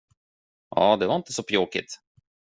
Ja, 0.75 0.97
det 0.97 1.07
var 1.07 1.15
inte 1.15 1.33
så 1.33 1.43
pjåkigt. 1.43 1.99